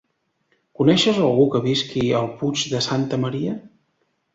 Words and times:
Coneixes 0.79 1.21
algú 1.27 1.47
que 1.57 1.63
visqui 1.67 2.05
al 2.23 2.33
Puig 2.43 2.67
de 2.77 2.85
Santa 2.91 3.25
Maria? 3.27 3.59